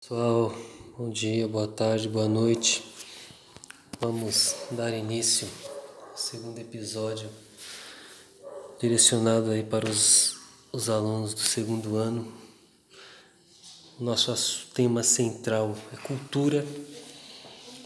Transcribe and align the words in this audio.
Pessoal, 0.00 0.54
bom 0.96 1.10
dia, 1.10 1.46
boa 1.48 1.66
tarde, 1.66 2.08
boa 2.08 2.28
noite. 2.28 2.84
Vamos 4.00 4.54
dar 4.70 4.94
início 4.94 5.46
ao 6.10 6.16
segundo 6.16 6.58
episódio 6.58 7.28
direcionado 8.80 9.50
aí 9.50 9.62
para 9.64 9.90
os, 9.90 10.36
os 10.72 10.88
alunos 10.88 11.34
do 11.34 11.40
segundo 11.40 11.96
ano. 11.96 12.32
Nosso 13.98 14.68
tema 14.72 15.02
central 15.02 15.76
é 15.92 15.96
cultura, 15.96 16.64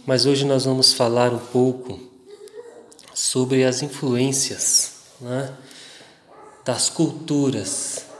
mas 0.07 0.27
hoje 0.27 0.45
nós 0.45 0.67
vamos 0.67 0.93
falar 0.93 1.33
um 1.33 1.45
pouco 1.47 1.99
sobre 3.15 3.65
as 3.65 3.83
influências 3.83 4.97
né, 5.19 5.57
das 6.63 6.91
culturas 6.91 8.12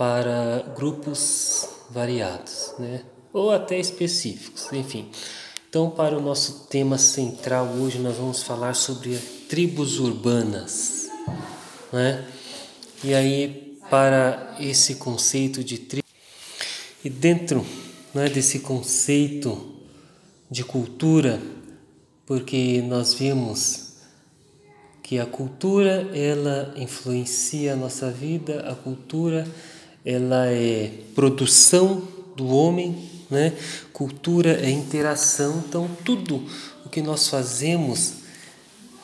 para 0.00 0.64
grupos 0.74 1.68
variados, 1.90 2.72
né? 2.78 3.02
ou 3.34 3.50
até 3.50 3.78
específicos, 3.78 4.72
enfim. 4.72 5.10
Então, 5.68 5.90
para 5.90 6.16
o 6.16 6.22
nosso 6.22 6.68
tema 6.70 6.96
central 6.96 7.66
hoje, 7.66 7.98
nós 7.98 8.16
vamos 8.16 8.42
falar 8.42 8.72
sobre 8.72 9.18
tribos 9.46 10.00
urbanas, 10.00 11.10
né? 11.92 12.26
E 13.04 13.12
aí, 13.12 13.78
para 13.90 14.56
esse 14.58 14.94
conceito 14.94 15.62
de 15.62 15.76
tribo, 15.76 16.08
e 17.04 17.10
dentro 17.10 17.62
né, 18.14 18.26
desse 18.30 18.60
conceito 18.60 19.76
de 20.50 20.64
cultura, 20.64 21.38
porque 22.24 22.80
nós 22.88 23.12
vimos 23.12 23.96
que 25.02 25.18
a 25.18 25.26
cultura 25.26 26.10
ela 26.16 26.72
influencia 26.78 27.74
a 27.74 27.76
nossa 27.76 28.10
vida, 28.10 28.60
a 28.66 28.74
cultura 28.74 29.46
ela 30.04 30.46
é 30.46 30.92
produção 31.14 32.02
do 32.36 32.48
homem, 32.48 32.96
né? 33.30 33.52
Cultura 33.92 34.60
é 34.60 34.70
interação, 34.70 35.62
então 35.66 35.88
tudo 36.04 36.42
o 36.84 36.88
que 36.88 37.02
nós 37.02 37.28
fazemos 37.28 38.14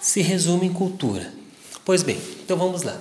se 0.01 0.21
resume 0.23 0.67
em 0.67 0.73
cultura. 0.73 1.33
Pois 1.85 2.03
bem, 2.03 2.19
então 2.43 2.57
vamos 2.57 2.83
lá. 2.83 3.01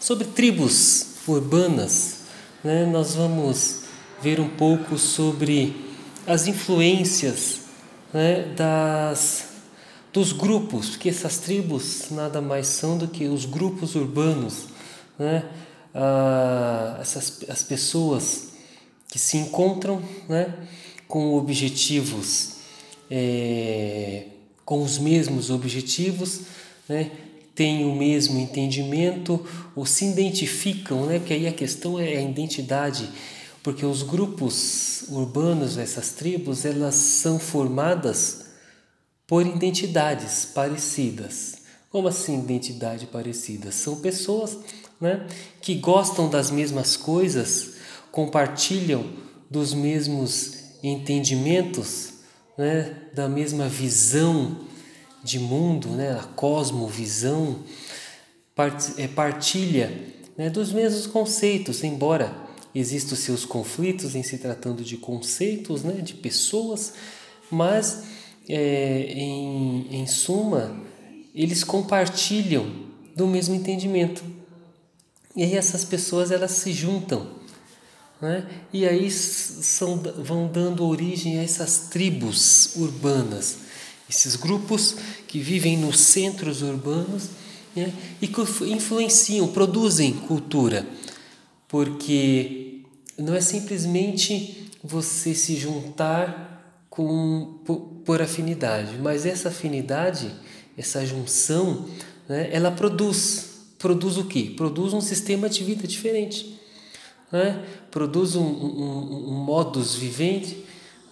Sobre 0.00 0.26
tribos 0.26 1.06
urbanas, 1.26 2.20
né, 2.64 2.86
nós 2.86 3.14
vamos 3.14 3.80
ver 4.22 4.40
um 4.40 4.48
pouco 4.48 4.98
sobre 4.98 5.76
as 6.26 6.46
influências 6.46 7.60
né, 8.12 8.52
das, 8.56 9.48
dos 10.12 10.32
grupos, 10.32 10.90
porque 10.90 11.08
essas 11.08 11.38
tribos 11.38 12.10
nada 12.10 12.40
mais 12.40 12.66
são 12.66 12.96
do 12.96 13.08
que 13.08 13.26
os 13.26 13.44
grupos 13.44 13.94
urbanos, 13.94 14.66
né? 15.18 15.44
Ah, 15.94 16.98
essas, 17.00 17.40
as 17.48 17.62
pessoas 17.62 18.50
que 19.10 19.18
se 19.18 19.36
encontram 19.36 20.02
né, 20.28 20.54
com 21.08 21.34
objetivos, 21.34 22.56
é, 23.10 24.26
com 24.64 24.82
os 24.82 24.98
mesmos 24.98 25.50
objetivos, 25.50 26.42
né, 26.88 27.10
têm 27.54 27.84
o 27.84 27.94
mesmo 27.94 28.38
entendimento 28.38 29.44
ou 29.74 29.84
se 29.84 30.04
identificam, 30.04 31.06
né, 31.06 31.18
porque 31.18 31.34
aí 31.34 31.46
a 31.46 31.52
questão 31.52 31.98
é 31.98 32.16
a 32.16 32.22
identidade, 32.22 33.10
porque 33.62 33.84
os 33.84 34.02
grupos 34.02 35.04
urbanos, 35.08 35.76
essas 35.76 36.10
tribos, 36.10 36.64
elas 36.64 36.94
são 36.94 37.38
formadas 37.38 38.46
por 39.26 39.46
identidades 39.46 40.44
parecidas. 40.44 41.58
Como 41.90 42.06
assim 42.06 42.38
identidade 42.38 43.06
parecida? 43.06 43.72
São 43.72 43.96
pessoas 43.96 44.56
né, 45.00 45.26
que 45.60 45.74
gostam 45.76 46.28
das 46.28 46.50
mesmas 46.50 46.96
coisas, 46.96 47.74
compartilham 48.12 49.04
dos 49.50 49.72
mesmos 49.72 50.58
entendimentos, 50.82 52.14
né, 52.56 52.96
da 53.14 53.28
mesma 53.28 53.68
visão 53.68 54.58
de 55.24 55.38
mundo, 55.38 55.88
né, 55.88 56.12
a 56.12 56.24
cosmovisão, 56.24 57.60
é, 58.98 59.08
partilha 59.08 59.90
né, 60.36 60.50
dos 60.50 60.72
mesmos 60.72 61.06
conceitos, 61.06 61.82
embora 61.82 62.34
existam 62.74 63.16
seus 63.16 63.44
conflitos 63.44 64.14
em 64.14 64.22
se 64.22 64.38
tratando 64.38 64.84
de 64.84 64.96
conceitos, 64.96 65.82
né, 65.82 65.94
de 65.94 66.14
pessoas, 66.14 66.94
mas 67.50 68.04
é, 68.48 69.12
em, 69.12 69.86
em 69.90 70.06
suma 70.06 70.76
eles 71.34 71.64
compartilham 71.64 72.66
do 73.16 73.26
mesmo 73.26 73.54
entendimento. 73.54 74.39
E 75.36 75.44
aí 75.44 75.56
essas 75.56 75.84
pessoas 75.84 76.30
elas 76.30 76.50
se 76.52 76.72
juntam, 76.72 77.26
né? 78.20 78.46
E 78.72 78.86
aí 78.86 79.10
são, 79.10 79.96
vão 79.96 80.48
dando 80.48 80.84
origem 80.84 81.38
a 81.38 81.42
essas 81.42 81.88
tribos 81.90 82.76
urbanas, 82.76 83.58
esses 84.08 84.36
grupos 84.36 84.96
que 85.28 85.38
vivem 85.38 85.76
nos 85.76 86.00
centros 86.00 86.62
urbanos 86.62 87.28
né? 87.74 87.92
e 88.20 88.26
que 88.26 88.40
influenciam, 88.66 89.48
produzem 89.48 90.12
cultura, 90.12 90.84
porque 91.68 92.82
não 93.16 93.34
é 93.34 93.40
simplesmente 93.40 94.70
você 94.82 95.34
se 95.34 95.56
juntar 95.56 96.84
com 96.90 97.60
por, 97.64 97.78
por 98.04 98.20
afinidade, 98.20 98.98
mas 98.98 99.24
essa 99.24 99.48
afinidade, 99.48 100.34
essa 100.76 101.06
junção, 101.06 101.86
né? 102.28 102.48
ela 102.52 102.70
produz 102.72 103.49
produz 103.80 104.18
o 104.18 104.24
quê? 104.24 104.52
Produz 104.56 104.92
um 104.92 105.00
sistema 105.00 105.48
de 105.48 105.64
vida 105.64 105.88
diferente. 105.88 106.60
Né? 107.32 107.64
Produz 107.90 108.36
um, 108.36 108.44
um, 108.44 109.30
um 109.30 109.34
modus 109.34 109.94
vivendi 109.94 110.58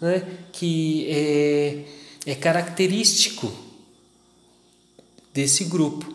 né? 0.00 0.22
que 0.52 1.06
é, 1.08 1.84
é 2.26 2.34
característico 2.34 3.50
desse 5.32 5.64
grupo. 5.64 6.14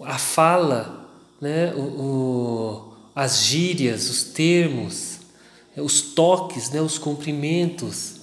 A 0.00 0.18
fala, 0.18 1.08
né? 1.40 1.74
o, 1.74 1.80
o, 1.80 2.94
as 3.14 3.42
gírias, 3.42 4.08
os 4.08 4.24
termos, 4.24 5.18
os 5.76 6.00
toques, 6.00 6.70
né? 6.70 6.80
os 6.80 6.96
cumprimentos, 6.96 8.16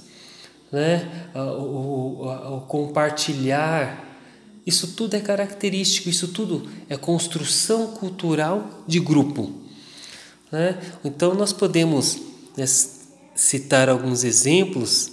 né? 0.71 1.29
o, 1.35 2.23
o, 2.25 2.57
o 2.57 2.61
compartilhar 2.61 4.08
isso 4.69 4.93
tudo 4.95 5.15
é 5.15 5.19
característico, 5.19 6.09
isso 6.09 6.29
tudo 6.29 6.69
é 6.87 6.95
construção 6.95 7.87
cultural 7.87 8.83
de 8.87 8.99
grupo. 8.99 9.51
Né? 10.51 10.79
Então, 11.03 11.33
nós 11.33 11.51
podemos 11.51 12.17
né, 12.55 12.65
citar 13.35 13.89
alguns 13.89 14.23
exemplos 14.23 15.11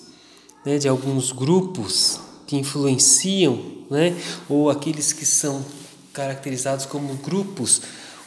né, 0.65 0.79
de 0.79 0.89
alguns 0.89 1.33
grupos 1.33 2.21
que 2.47 2.57
influenciam, 2.57 3.85
né, 3.91 4.17
ou 4.49 4.69
aqueles 4.71 5.13
que 5.13 5.25
são 5.25 5.65
caracterizados 6.13 6.87
como 6.87 7.15
grupos 7.15 7.83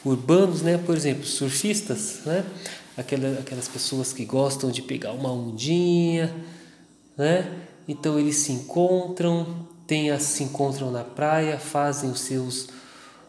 urbanos, 0.06 0.62
né, 0.62 0.78
por 0.78 0.96
exemplo, 0.96 1.26
surfistas, 1.26 2.22
né, 2.26 2.46
aquelas, 2.96 3.40
aquelas 3.40 3.68
pessoas 3.68 4.14
que 4.14 4.26
gostam 4.26 4.72
de 4.72 4.82
pegar 4.82 5.12
uma 5.12 5.32
ondinha, 5.32 6.34
né, 7.18 7.50
então 7.88 8.20
eles 8.20 8.38
se 8.38 8.52
encontram, 8.52 9.68
tem, 9.90 10.16
se 10.20 10.44
encontram 10.44 10.92
na 10.92 11.04
praia, 11.04 11.58
fazem 11.58 12.12
os 12.12 12.20
seus, 12.20 12.68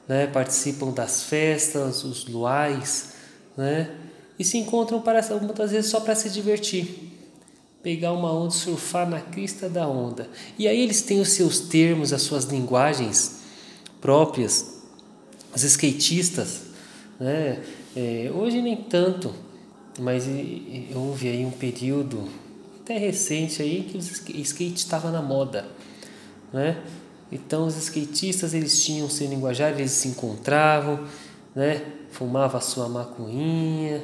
né, 0.07 0.27
participam 0.27 0.91
das 0.91 1.23
festas, 1.23 2.05
os 2.05 2.27
luais, 2.27 3.15
né, 3.57 3.91
e 4.39 4.45
se 4.45 4.59
encontram 4.59 5.01
para 5.01 5.23
muitas 5.41 5.71
vezes 5.71 5.91
só 5.91 6.01
para 6.01 6.15
se 6.15 6.29
divertir, 6.29 7.17
pegar 7.83 8.13
uma 8.13 8.31
onda, 8.31 8.51
surfar 8.51 9.09
na 9.09 9.23
crista 9.23 9.71
da 9.71 9.89
onda. 9.89 10.29
E 10.59 10.69
aí 10.69 10.79
eles 10.79 11.01
têm 11.01 11.19
os 11.19 11.31
seus 11.31 11.61
termos, 11.61 12.13
as 12.13 12.21
suas 12.21 12.45
linguagens 12.45 13.41
próprias. 13.99 14.81
Os 15.57 15.65
skatistas, 15.65 16.61
né, 17.19 17.63
é, 17.97 18.31
hoje 18.35 18.61
nem 18.61 18.77
tanto, 18.77 19.35
mas 19.99 20.25
houve 20.95 21.29
aí 21.29 21.45
um 21.45 21.51
período 21.51 22.29
até 22.83 22.99
recente 22.99 23.63
aí 23.63 23.83
que 23.83 23.97
o 23.97 24.41
skate 24.41 24.77
estava 24.77 25.11
na 25.11 25.23
moda 25.23 25.67
né? 26.53 26.83
Então 27.31 27.67
os 27.67 27.77
skatistas 27.77 28.55
eles 28.55 28.83
tinham 28.83 29.09
seu 29.09 29.29
linguajar, 29.29 29.73
eles 29.73 29.93
se 29.93 30.09
encontravam, 30.09 31.05
né? 31.55 31.83
Fumava 32.11 32.59
a 32.59 32.61
sua 32.61 32.89
maconhinha 32.89 34.03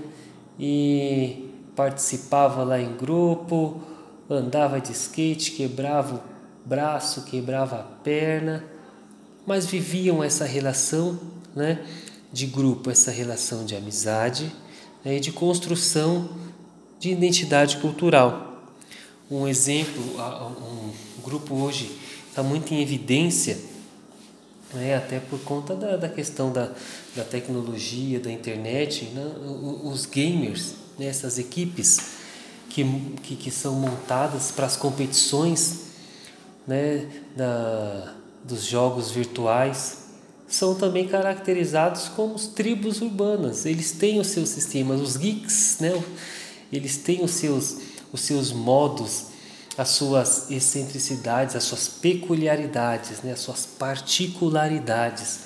e 0.58 1.50
participava 1.74 2.62
lá 2.62 2.80
em 2.80 2.96
grupo, 2.96 3.80
andava 4.30 4.80
de 4.80 4.92
skate, 4.92 5.52
quebrava 5.52 6.16
o 6.16 6.68
braço, 6.68 7.22
quebrava 7.22 7.76
a 7.76 7.82
perna, 7.82 8.64
mas 9.46 9.66
viviam 9.66 10.22
essa 10.22 10.44
relação, 10.44 11.18
né? 11.54 11.84
De 12.32 12.46
grupo, 12.46 12.90
essa 12.90 13.10
relação 13.10 13.64
de 13.64 13.74
amizade 13.74 14.52
né? 15.06 15.16
e 15.16 15.20
de 15.20 15.30
construção 15.30 16.28
de 16.98 17.10
identidade 17.10 17.76
cultural. 17.78 18.72
Um 19.30 19.46
exemplo, 19.46 20.02
um 21.18 21.22
grupo 21.22 21.54
hoje 21.54 21.96
está 22.36 22.42
muito 22.42 22.74
em 22.74 22.82
evidência, 22.82 23.56
né? 24.74 24.94
até 24.94 25.18
por 25.18 25.40
conta 25.40 25.74
da, 25.74 25.96
da 25.96 26.06
questão 26.06 26.52
da, 26.52 26.70
da 27.14 27.24
tecnologia, 27.24 28.20
da 28.20 28.30
internet, 28.30 29.06
né? 29.06 29.24
os 29.82 30.04
gamers. 30.04 30.74
né, 30.98 31.06
essas 31.06 31.38
equipes 31.38 31.98
que, 32.68 32.84
que, 33.22 33.36
que 33.36 33.50
são 33.50 33.76
montadas 33.76 34.50
para 34.50 34.66
as 34.66 34.76
competições 34.76 35.86
né, 36.66 37.08
da, 37.34 38.12
dos 38.44 38.64
jogos 38.66 39.10
virtuais 39.10 40.04
são 40.46 40.74
também 40.74 41.08
caracterizados 41.08 42.08
como 42.08 42.38
tribos 42.50 43.00
urbanas. 43.00 43.64
Eles 43.64 43.92
têm 43.92 44.20
os 44.20 44.26
seus 44.26 44.50
sistemas, 44.50 45.00
os 45.00 45.16
geeks, 45.16 45.78
né? 45.80 46.04
Eles 46.70 46.98
têm 46.98 47.24
os 47.24 47.30
seus, 47.30 47.78
os 48.12 48.20
seus 48.20 48.52
modos, 48.52 49.35
as 49.76 49.88
suas 49.90 50.50
excentricidades, 50.50 51.54
as 51.54 51.64
suas 51.64 51.88
peculiaridades, 51.88 53.22
né? 53.22 53.32
as 53.32 53.40
suas 53.40 53.66
particularidades. 53.66 55.40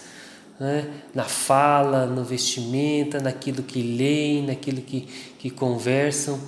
Né? 0.58 0.88
Na 1.14 1.24
fala, 1.24 2.06
no 2.06 2.22
vestimenta, 2.22 3.20
naquilo 3.20 3.62
que 3.62 3.82
leem, 3.82 4.46
naquilo 4.46 4.82
que, 4.82 5.08
que 5.38 5.50
conversam. 5.50 6.40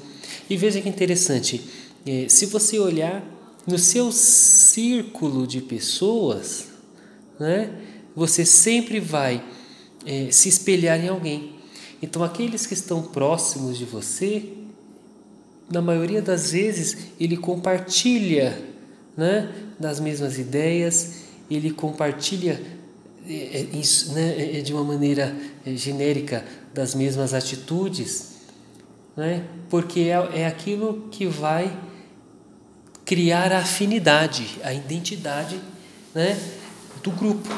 E 0.49 0.57
veja 0.57 0.81
que 0.81 0.89
interessante, 0.89 1.65
eh, 2.07 2.27
se 2.29 2.47
você 2.47 2.79
olhar 2.79 3.25
no 3.67 3.79
seu 3.79 4.13
círculo 4.13 5.47
de 5.47 5.61
pessoas, 5.61 6.69
né? 7.39 7.71
você 8.15 8.45
sempre 8.45 9.01
vai 9.01 9.43
é, 10.05 10.31
se 10.31 10.49
espelhar 10.49 11.03
em 11.03 11.09
alguém. 11.09 11.53
Então, 12.01 12.23
aqueles 12.23 12.67
que 12.67 12.75
estão 12.75 13.03
próximos 13.03 13.79
de 13.79 13.85
você, 13.85 14.53
na 15.73 15.81
maioria 15.81 16.21
das 16.21 16.53
vezes, 16.53 16.97
ele 17.19 17.37
compartilha 17.37 18.59
né, 19.17 19.51
das 19.79 19.99
mesmas 19.99 20.39
ideias, 20.39 21.23
ele 21.51 21.71
compartilha 21.71 22.61
é, 23.29 23.61
é 23.61 24.13
né, 24.13 24.59
é, 24.59 24.61
de 24.61 24.73
uma 24.73 24.85
maneira 24.85 25.35
genérica 25.67 26.45
das 26.75 26.95
mesmas 26.95 27.33
atitudes, 27.33 28.33
né, 29.17 29.45
porque 29.71 30.01
é, 30.01 30.41
é 30.41 30.47
aquilo 30.47 31.09
que 31.11 31.27
vai 31.27 31.75
criar 33.05 33.51
a 33.53 33.59
afinidade, 33.59 34.59
a 34.63 34.73
identidade 34.73 35.59
né, 36.15 36.39
do 37.03 37.11
grupo. 37.11 37.49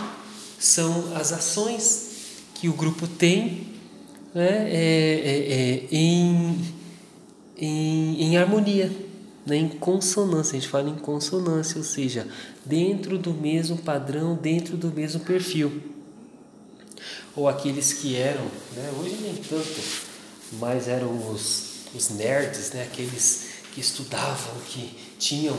São 0.59 1.15
as 1.17 1.33
ações 1.33 2.11
que 2.55 2.69
o 2.69 2.73
grupo 2.73 3.07
tem 3.07 3.75
né, 4.35 4.69
é, 4.69 5.21
é, 5.25 5.53
é, 5.53 5.85
em, 5.93 6.59
em, 7.57 8.23
em 8.23 8.37
harmonia, 8.37 8.91
né, 9.47 9.57
em 9.57 9.69
consonância. 9.69 10.57
A 10.57 10.61
gente 10.61 10.71
fala 10.71 10.89
em 10.89 10.97
consonância, 10.97 11.79
ou 11.79 11.85
seja, 11.85 12.27
dentro 12.65 13.19
do 13.19 13.33
mesmo 13.33 13.79
padrão, 13.79 14.35
dentro 14.35 14.77
do 14.77 14.89
mesmo 14.89 15.21
perfil. 15.21 15.83
Ou 17.37 17.49
aqueles 17.49 17.93
que 17.93 18.17
eram, 18.17 18.45
né, 18.75 18.93
hoje 19.01 19.17
nem 19.21 19.35
tanto, 19.35 19.81
mas 20.53 20.89
eram 20.89 21.11
os, 21.31 21.87
os 21.95 22.11
nerds, 22.11 22.73
né, 22.73 22.85
aqueles 22.85 23.49
que 23.73 23.81
estudavam, 23.81 24.55
que 24.69 24.97
tinham 25.19 25.57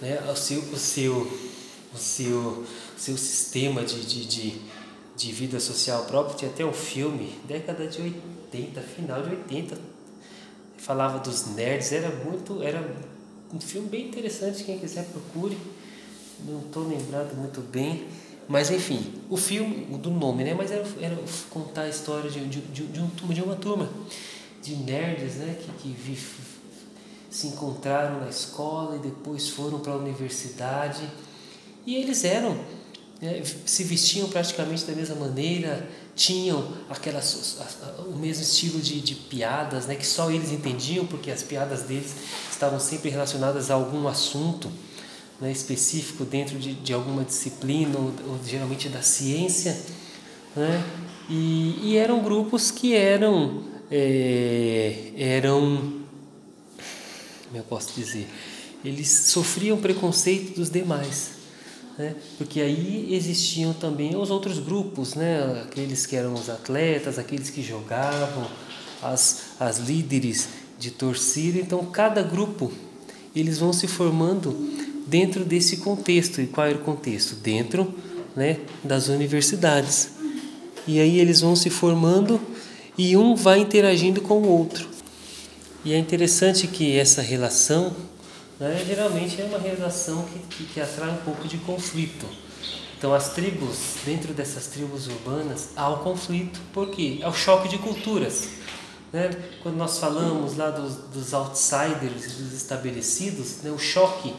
né, 0.00 0.18
o 0.30 0.34
seu, 0.34 0.60
o 0.60 0.76
seu, 0.76 1.14
o 1.94 1.98
seu 1.98 2.64
seu 2.98 3.16
sistema 3.16 3.84
de, 3.84 4.04
de, 4.04 4.26
de, 4.26 4.60
de 5.16 5.32
vida 5.32 5.60
social 5.60 6.04
próprio. 6.04 6.36
Tinha 6.36 6.50
até 6.50 6.64
um 6.64 6.72
filme, 6.72 7.32
década 7.44 7.86
de 7.86 8.02
80, 8.02 8.80
final 8.82 9.22
de 9.22 9.30
80, 9.30 9.78
falava 10.78 11.18
dos 11.18 11.54
nerds, 11.54 11.92
era 11.92 12.08
muito, 12.24 12.62
era 12.62 12.96
um 13.52 13.60
filme 13.60 13.88
bem 13.88 14.08
interessante, 14.08 14.64
quem 14.64 14.78
quiser 14.78 15.04
procure, 15.06 15.58
não 16.46 16.60
estou 16.60 16.86
lembrado 16.86 17.36
muito 17.36 17.60
bem, 17.60 18.06
mas 18.48 18.70
enfim, 18.70 19.14
o 19.28 19.36
filme, 19.36 19.98
do 19.98 20.10
nome, 20.10 20.44
né? 20.44 20.54
Mas 20.54 20.70
era, 20.70 20.84
era 21.00 21.18
contar 21.50 21.82
a 21.82 21.88
história 21.88 22.30
de, 22.30 22.40
de, 22.46 22.60
de, 22.62 22.86
de, 22.86 23.00
um, 23.00 23.08
de 23.08 23.42
uma 23.42 23.56
turma 23.56 23.90
de 24.62 24.74
nerds, 24.76 25.34
né? 25.34 25.58
Que, 25.60 25.70
que 25.82 25.88
vi, 25.88 26.18
se 27.30 27.48
encontraram 27.48 28.20
na 28.20 28.28
escola 28.28 28.96
e 28.96 29.00
depois 29.00 29.50
foram 29.50 29.80
para 29.80 29.92
a 29.92 29.96
universidade 29.96 31.02
e 31.84 31.96
eles 31.96 32.24
eram 32.24 32.58
né, 33.20 33.42
se 33.66 33.84
vestiam 33.84 34.28
praticamente 34.28 34.84
da 34.84 34.94
mesma 34.94 35.16
maneira, 35.16 35.88
tinham 36.18 36.66
aquelas, 36.90 37.58
o 38.08 38.16
mesmo 38.16 38.42
estilo 38.42 38.80
de, 38.80 39.00
de 39.00 39.14
piadas 39.14 39.86
né, 39.86 39.94
que 39.94 40.04
só 40.04 40.28
eles 40.32 40.50
entendiam, 40.50 41.06
porque 41.06 41.30
as 41.30 41.44
piadas 41.44 41.82
deles 41.82 42.12
estavam 42.50 42.80
sempre 42.80 43.08
relacionadas 43.08 43.70
a 43.70 43.74
algum 43.74 44.08
assunto 44.08 44.68
né, 45.40 45.52
específico 45.52 46.24
dentro 46.24 46.58
de, 46.58 46.74
de 46.74 46.92
alguma 46.92 47.22
disciplina, 47.24 47.96
ou, 47.96 48.12
ou 48.30 48.40
geralmente 48.44 48.88
da 48.88 49.00
ciência. 49.00 49.80
Né, 50.56 50.84
e, 51.30 51.78
e 51.84 51.96
eram 51.96 52.20
grupos 52.20 52.72
que 52.72 52.96
eram, 52.96 53.62
é, 53.88 55.12
eram, 55.16 56.02
como 57.44 57.56
eu 57.56 57.62
posso 57.62 57.92
dizer, 57.94 58.28
eles 58.84 59.08
sofriam 59.08 59.76
preconceito 59.78 60.56
dos 60.56 60.68
demais 60.68 61.37
né? 61.98 62.14
porque 62.38 62.60
aí 62.60 63.12
existiam 63.12 63.72
também 63.74 64.16
os 64.16 64.30
outros 64.30 64.60
grupos, 64.60 65.14
né? 65.14 65.62
aqueles 65.64 66.06
que 66.06 66.14
eram 66.14 66.32
os 66.32 66.48
atletas, 66.48 67.18
aqueles 67.18 67.50
que 67.50 67.60
jogavam, 67.60 68.46
as, 69.02 69.42
as 69.58 69.78
líderes 69.78 70.48
de 70.78 70.92
torcida. 70.92 71.58
Então, 71.58 71.84
cada 71.86 72.22
grupo 72.22 72.72
eles 73.34 73.58
vão 73.58 73.72
se 73.72 73.86
formando 73.86 74.56
dentro 75.06 75.44
desse 75.44 75.78
contexto. 75.78 76.40
E 76.40 76.46
qual 76.46 76.68
era 76.68 76.78
o 76.78 76.82
contexto? 76.82 77.34
Dentro 77.36 77.92
né, 78.36 78.60
das 78.84 79.08
universidades. 79.08 80.10
E 80.86 81.00
aí 81.00 81.18
eles 81.18 81.40
vão 81.40 81.56
se 81.56 81.68
formando 81.68 82.40
e 82.96 83.16
um 83.16 83.34
vai 83.34 83.58
interagindo 83.58 84.20
com 84.20 84.40
o 84.40 84.48
outro. 84.48 84.88
E 85.84 85.92
é 85.92 85.98
interessante 85.98 86.66
que 86.66 86.96
essa 86.96 87.22
relação 87.22 87.92
né, 88.58 88.84
geralmente 88.86 89.40
é 89.40 89.44
uma 89.44 89.58
relação 89.58 90.24
que, 90.24 90.38
que, 90.56 90.64
que 90.74 90.80
atrai 90.80 91.10
um 91.10 91.16
pouco 91.18 91.46
de 91.46 91.58
conflito. 91.58 92.26
Então, 92.98 93.14
as 93.14 93.32
tribos, 93.32 93.78
dentro 94.04 94.34
dessas 94.34 94.66
tribos 94.66 95.06
urbanas, 95.06 95.70
há 95.76 95.88
o 95.88 95.98
conflito, 95.98 96.60
por 96.72 96.90
quê? 96.90 97.18
É 97.20 97.28
o 97.28 97.32
choque 97.32 97.68
de 97.68 97.78
culturas. 97.78 98.48
Né? 99.12 99.30
Quando 99.62 99.76
nós 99.76 99.98
falamos 99.98 100.56
lá 100.56 100.70
dos, 100.70 100.96
dos 100.96 101.32
outsiders 101.32 102.36
dos 102.36 102.52
estabelecidos, 102.52 103.62
né, 103.62 103.70
o 103.70 103.78
choque, 103.78 104.34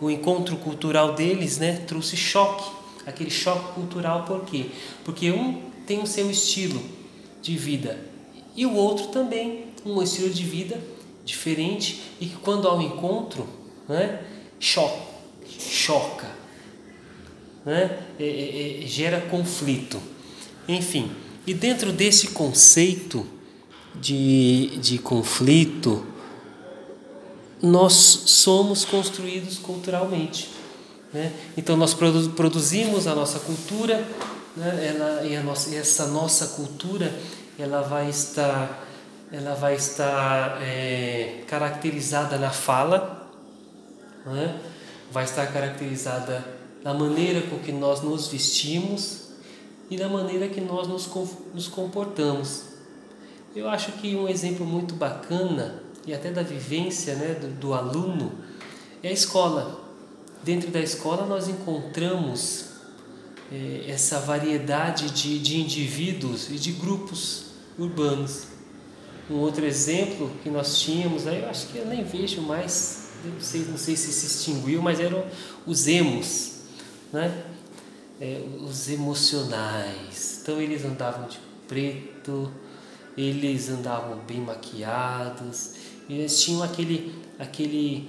o 0.00 0.10
encontro 0.10 0.56
cultural 0.56 1.14
deles 1.14 1.58
né, 1.58 1.76
trouxe 1.86 2.16
choque, 2.16 2.68
aquele 3.06 3.30
choque 3.30 3.72
cultural, 3.74 4.24
por 4.24 4.44
quê? 4.44 4.66
Porque 5.04 5.30
um 5.30 5.62
tem 5.86 6.00
o 6.00 6.06
seu 6.06 6.30
estilo 6.30 6.82
de 7.40 7.56
vida 7.56 7.98
e 8.54 8.66
o 8.66 8.74
outro 8.74 9.08
também 9.08 9.66
um 9.84 10.02
estilo 10.02 10.30
de 10.30 10.44
vida 10.44 10.80
diferente 11.24 12.02
e 12.20 12.26
que 12.26 12.36
quando 12.36 12.68
há 12.68 12.74
um 12.74 12.82
encontro, 12.82 13.48
né, 13.88 14.22
choca, 14.58 15.02
choca 15.58 16.42
né, 17.64 17.98
é, 18.18 18.24
é, 18.24 18.84
é, 18.84 18.86
gera 18.86 19.20
conflito. 19.20 20.00
Enfim, 20.68 21.10
e 21.46 21.54
dentro 21.54 21.92
desse 21.92 22.28
conceito 22.28 23.26
de, 23.94 24.78
de 24.78 24.98
conflito, 24.98 26.06
nós 27.60 27.92
somos 27.92 28.84
construídos 28.84 29.58
culturalmente. 29.58 30.50
Né? 31.12 31.32
Então 31.56 31.76
nós 31.76 31.94
produ 31.94 32.30
produzimos 32.30 33.06
a 33.06 33.14
nossa 33.14 33.38
cultura, 33.40 34.04
né? 34.56 34.94
ela, 34.94 35.26
e, 35.26 35.36
a 35.36 35.42
nossa, 35.42 35.70
e 35.70 35.76
essa 35.76 36.06
nossa 36.06 36.46
cultura 36.48 37.12
ela 37.58 37.82
vai 37.82 38.08
estar 38.08 38.88
ela 39.32 39.54
vai 39.54 39.74
estar 39.74 40.60
é, 40.62 41.42
caracterizada 41.48 42.36
na 42.36 42.50
fala, 42.50 43.30
né? 44.26 44.60
vai 45.10 45.24
estar 45.24 45.46
caracterizada 45.46 46.44
na 46.84 46.92
maneira 46.92 47.40
com 47.48 47.58
que 47.58 47.72
nós 47.72 48.02
nos 48.02 48.28
vestimos 48.28 49.30
e 49.90 49.96
na 49.96 50.08
maneira 50.08 50.48
que 50.48 50.60
nós 50.60 50.86
nos, 50.86 51.08
nos 51.54 51.66
comportamos. 51.66 52.64
Eu 53.56 53.68
acho 53.68 53.92
que 53.92 54.14
um 54.14 54.28
exemplo 54.28 54.66
muito 54.66 54.94
bacana 54.94 55.82
e 56.06 56.12
até 56.12 56.30
da 56.30 56.42
vivência 56.42 57.14
né, 57.14 57.34
do, 57.34 57.48
do 57.48 57.74
aluno 57.74 58.32
é 59.02 59.08
a 59.08 59.12
escola. 59.12 59.80
Dentro 60.42 60.70
da 60.70 60.80
escola 60.80 61.24
nós 61.24 61.48
encontramos 61.48 62.66
é, 63.50 63.84
essa 63.88 64.20
variedade 64.20 65.10
de, 65.10 65.38
de 65.38 65.58
indivíduos 65.58 66.50
e 66.50 66.54
de 66.54 66.72
grupos 66.72 67.46
urbanos. 67.78 68.51
Um 69.30 69.36
outro 69.36 69.64
exemplo 69.64 70.30
que 70.42 70.50
nós 70.50 70.80
tínhamos, 70.80 71.26
aí 71.26 71.42
eu 71.42 71.48
acho 71.48 71.68
que 71.68 71.78
eu 71.78 71.86
nem 71.86 72.02
vejo 72.02 72.42
mais, 72.42 73.08
não 73.24 73.40
sei, 73.40 73.60
não 73.62 73.78
sei 73.78 73.96
se 73.96 74.12
se 74.12 74.26
extinguiu, 74.26 74.82
mas 74.82 74.98
eram 74.98 75.24
os 75.66 75.86
emos, 75.86 76.52
né? 77.12 77.44
É, 78.20 78.42
os 78.60 78.88
emocionais. 78.88 80.40
Então 80.42 80.60
eles 80.60 80.84
andavam 80.84 81.28
de 81.28 81.38
preto, 81.68 82.52
eles 83.16 83.68
andavam 83.68 84.18
bem 84.26 84.40
maquiados, 84.40 85.70
eles 86.08 86.42
tinham 86.42 86.62
aquele, 86.62 87.14
aquele, 87.38 88.08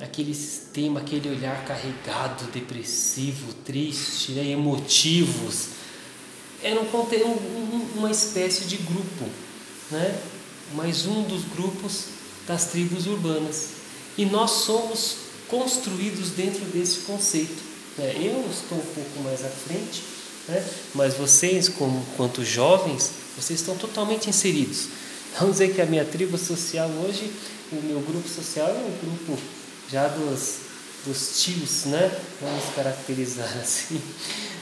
aquele 0.00 0.34
sistema, 0.34 1.00
aquele 1.00 1.28
olhar 1.28 1.64
carregado, 1.64 2.50
depressivo, 2.52 3.52
triste, 3.64 4.32
né? 4.32 4.46
emotivos. 4.48 5.68
Era 6.62 6.80
um, 6.80 7.86
uma 7.96 8.10
espécie 8.10 8.64
de 8.64 8.78
grupo, 8.78 9.26
né? 9.90 10.18
Mais 10.74 11.06
um 11.06 11.22
dos 11.22 11.44
grupos 11.44 12.06
das 12.46 12.66
tribos 12.66 13.06
urbanas. 13.06 13.68
E 14.18 14.26
nós 14.26 14.50
somos 14.50 15.16
construídos 15.48 16.30
dentro 16.30 16.64
desse 16.66 17.00
conceito. 17.00 17.62
Né? 17.96 18.12
Eu 18.16 18.48
estou 18.50 18.78
um 18.78 18.94
pouco 18.94 19.20
mais 19.22 19.44
à 19.44 19.48
frente, 19.48 20.02
né? 20.48 20.64
mas 20.94 21.14
vocês, 21.14 21.68
como 21.68 22.04
quanto 22.16 22.44
jovens, 22.44 23.10
vocês 23.36 23.60
estão 23.60 23.76
totalmente 23.76 24.28
inseridos. 24.28 24.88
Vamos 25.38 25.54
dizer 25.54 25.74
que 25.74 25.80
a 25.80 25.86
minha 25.86 26.04
tribo 26.04 26.36
social 26.36 26.88
hoje, 27.04 27.30
o 27.72 27.76
meu 27.76 28.00
grupo 28.00 28.28
social 28.28 28.68
é 28.68 28.72
um 28.72 28.98
grupo 28.98 29.40
já 29.90 30.08
dos, 30.08 30.56
dos 31.04 31.42
tios, 31.42 31.84
né? 31.86 32.10
Vamos 32.40 32.64
caracterizar 32.74 33.52
assim. 33.60 34.00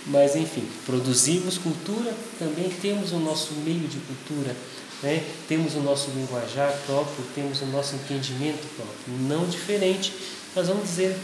Mas 0.07 0.35
enfim, 0.35 0.69
produzimos 0.85 1.59
cultura, 1.59 2.13
também 2.39 2.69
temos 2.69 3.13
o 3.13 3.19
nosso 3.19 3.53
meio 3.65 3.87
de 3.87 3.99
cultura, 3.99 4.57
né? 5.03 5.25
temos 5.49 5.75
o 5.75 5.81
nosso 5.81 6.11
linguajar 6.11 6.77
próprio, 6.87 7.25
temos 7.35 7.61
o 7.61 7.67
nosso 7.67 7.95
entendimento 7.95 8.67
próprio, 8.75 9.29
não 9.29 9.47
diferente, 9.47 10.13
mas 10.57 10.67
vamos 10.67 10.89
dizer, 10.89 11.17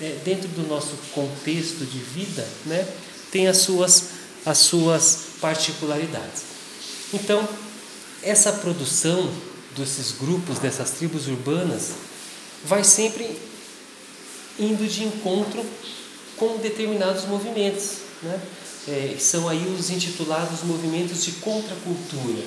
é, 0.00 0.18
dentro 0.24 0.48
do 0.48 0.66
nosso 0.66 0.94
contexto 1.12 1.84
de 1.84 1.98
vida, 1.98 2.46
né? 2.64 2.86
tem 3.30 3.46
as 3.46 3.58
suas, 3.58 4.04
as 4.46 4.56
suas 4.56 5.18
particularidades. 5.40 6.44
Então, 7.12 7.46
essa 8.22 8.52
produção 8.52 9.30
desses 9.76 10.12
grupos, 10.12 10.58
dessas 10.58 10.92
tribos 10.92 11.28
urbanas, 11.28 11.90
vai 12.64 12.82
sempre 12.82 13.38
indo 14.58 14.86
de 14.88 15.04
encontro 15.04 15.64
com 16.36 16.56
determinados 16.58 17.24
movimentos. 17.26 17.98
Né? 18.22 18.40
É, 18.88 19.16
são 19.18 19.48
aí 19.48 19.66
os 19.78 19.90
intitulados 19.90 20.62
movimentos 20.62 21.24
de 21.24 21.32
contracultura. 21.32 22.42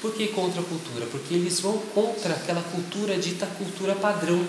Por 0.00 0.12
que 0.14 0.28
contracultura? 0.28 1.06
Porque 1.06 1.34
eles 1.34 1.60
vão 1.60 1.78
contra 1.94 2.34
aquela 2.34 2.62
cultura 2.62 3.16
dita 3.16 3.46
cultura 3.46 3.94
padrão. 3.94 4.44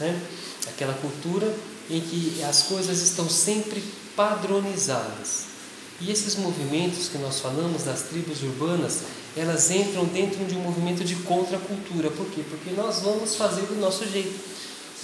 Né? 0.00 0.20
Aquela 0.68 0.94
cultura 0.94 1.54
em 1.90 2.00
que 2.00 2.42
as 2.42 2.62
coisas 2.62 3.02
estão 3.02 3.28
sempre 3.28 3.82
padronizadas. 4.16 5.52
E 6.00 6.10
esses 6.10 6.34
movimentos 6.34 7.08
que 7.08 7.18
nós 7.18 7.38
falamos 7.38 7.84
das 7.84 8.02
tribos 8.02 8.42
urbanas, 8.42 9.02
elas 9.36 9.70
entram 9.70 10.04
dentro 10.06 10.44
de 10.44 10.56
um 10.56 10.60
movimento 10.60 11.04
de 11.04 11.14
contracultura. 11.16 12.10
Por 12.10 12.26
quê? 12.26 12.42
Porque 12.48 12.70
nós 12.70 13.00
vamos 13.00 13.36
fazer 13.36 13.62
do 13.62 13.76
nosso 13.76 14.04
jeito. 14.08 14.34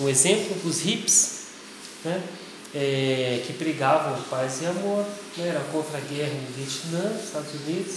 Um 0.00 0.08
exemplo, 0.08 0.56
os 0.64 0.84
hips, 0.84 1.38
né? 2.04 2.22
É, 2.74 3.42
que 3.46 3.54
pregavam 3.54 4.22
paz 4.24 4.60
e 4.60 4.66
amor, 4.66 5.04
né? 5.38 5.48
era 5.48 5.60
contra 5.72 5.96
a 5.96 6.00
guerra 6.02 6.34
no 6.34 6.54
Vietnã, 6.54 7.18
Estados 7.18 7.54
Unidos, 7.54 7.94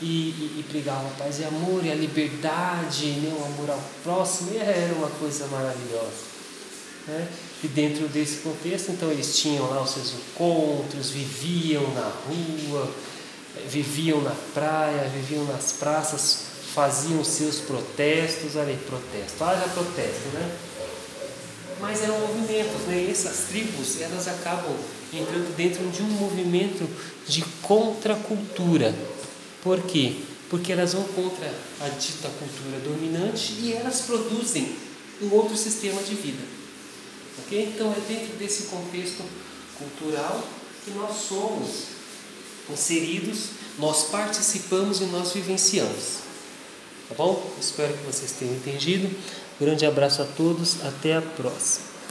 e, 0.00 0.06
e, 0.06 0.56
e 0.60 0.64
pregavam 0.70 1.10
paz 1.18 1.40
e 1.40 1.44
amor, 1.44 1.84
e 1.84 1.92
a 1.92 1.94
liberdade, 1.94 3.06
né? 3.06 3.36
o 3.38 3.44
amor 3.44 3.70
ao 3.70 3.82
próximo, 4.02 4.50
era 4.58 4.94
uma 4.94 5.10
coisa 5.10 5.46
maravilhosa. 5.48 6.32
Né? 7.06 7.28
E 7.62 7.68
dentro 7.68 8.08
desse 8.08 8.38
contexto, 8.38 8.92
então 8.92 9.10
eles 9.10 9.36
tinham 9.36 9.68
lá 9.68 9.82
os 9.82 9.90
seus 9.90 10.14
encontros, 10.14 11.10
viviam 11.10 11.86
na 11.92 12.10
rua, 12.26 12.90
viviam 13.68 14.20
na 14.22 14.34
praia, 14.54 15.08
viviam 15.10 15.44
nas 15.44 15.72
praças, 15.72 16.44
faziam 16.74 17.22
seus 17.22 17.60
protestos, 17.60 18.56
olha 18.56 18.68
aí, 18.68 18.78
protesto, 18.78 19.44
haja 19.44 19.68
protesto, 19.68 20.28
né? 20.32 20.50
Mas 21.82 22.00
eram 22.00 22.20
movimentos, 22.20 22.82
né? 22.86 23.10
Essas 23.10 23.48
tribos, 23.48 24.00
elas 24.00 24.28
acabam 24.28 24.72
entrando 25.12 25.54
dentro 25.56 25.84
de 25.90 26.00
um 26.00 26.10
movimento 26.10 26.88
de 27.26 27.42
contracultura. 27.60 28.94
Por 29.64 29.82
quê? 29.82 30.14
Porque 30.48 30.70
elas 30.70 30.92
vão 30.92 31.02
contra 31.02 31.52
a 31.80 31.88
dita 31.88 32.28
cultura 32.28 32.78
dominante 32.84 33.54
e 33.60 33.72
elas 33.72 34.02
produzem 34.02 34.76
um 35.20 35.34
outro 35.34 35.56
sistema 35.56 36.00
de 36.04 36.14
vida. 36.14 36.42
Ok? 37.40 37.72
Então 37.74 37.92
é 37.92 38.00
dentro 38.08 38.36
desse 38.36 38.68
contexto 38.68 39.24
cultural 39.76 40.46
que 40.84 40.92
nós 40.92 41.16
somos 41.16 41.86
inseridos, 42.70 43.46
nós 43.76 44.04
participamos 44.04 45.00
e 45.00 45.04
nós 45.06 45.32
vivenciamos. 45.32 46.21
Tá 47.12 47.24
bom? 47.24 47.52
Espero 47.60 47.92
que 47.92 48.04
vocês 48.04 48.32
tenham 48.32 48.54
entendido. 48.54 49.14
grande 49.60 49.84
abraço 49.84 50.22
a 50.22 50.24
todos, 50.24 50.82
até 50.82 51.14
a 51.14 51.20
próxima. 51.20 51.91